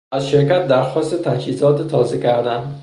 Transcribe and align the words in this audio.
از 0.13 0.29
شرکت 0.29 0.67
درخواست 0.67 1.23
تجهیزات 1.23 1.87
تازه 1.87 2.19
کردن 2.19 2.75